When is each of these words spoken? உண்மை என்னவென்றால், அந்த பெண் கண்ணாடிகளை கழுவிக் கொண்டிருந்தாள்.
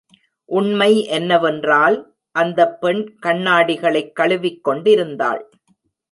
உண்மை 0.49 1.05
என்னவென்றால், 1.05 1.97
அந்த 2.35 2.67
பெண் 2.73 3.17
கண்ணாடிகளை 3.25 4.11
கழுவிக் 4.11 4.63
கொண்டிருந்தாள். 4.63 5.49